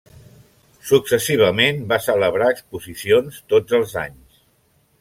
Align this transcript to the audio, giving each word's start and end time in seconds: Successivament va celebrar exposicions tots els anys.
Successivament 0.91 1.83
va 1.93 1.99
celebrar 2.07 2.47
exposicions 2.55 3.39
tots 3.55 3.79
els 3.81 3.95
anys. 4.07 4.45